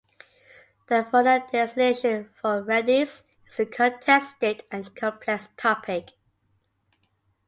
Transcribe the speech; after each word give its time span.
The 0.87 1.03
varna 1.11 1.45
designation 1.51 2.33
of 2.43 2.65
Reddys 2.65 3.21
is 3.47 3.59
a 3.59 3.67
contested 3.67 4.63
and 4.71 4.95
complex 4.95 5.47
topic. 5.57 6.13